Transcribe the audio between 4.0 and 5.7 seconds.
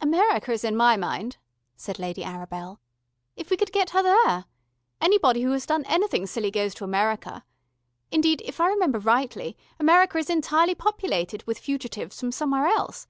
there. Anybody who has